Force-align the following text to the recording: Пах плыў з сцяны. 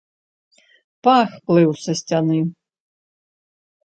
Пах 1.07 1.29
плыў 1.49 1.71
з 1.81 1.95
сцяны. 1.99 2.39